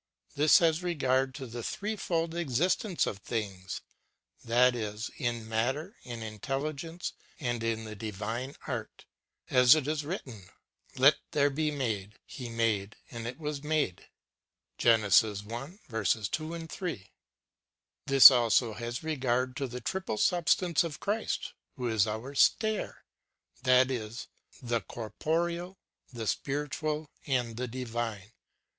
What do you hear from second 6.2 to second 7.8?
intelligence, and